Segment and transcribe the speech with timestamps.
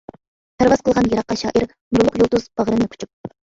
[0.63, 3.35] پەرۋاز قىلغان يىراققا شائىر، نۇرلۇق يۇلتۇز باغرىنى قۇچۇپ.